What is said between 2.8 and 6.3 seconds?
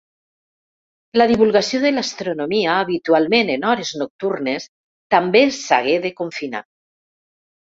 habitualment en hores nocturnes, també s’hagué de